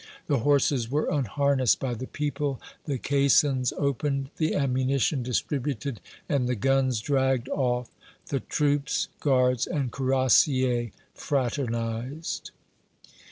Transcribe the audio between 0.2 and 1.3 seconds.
The horses were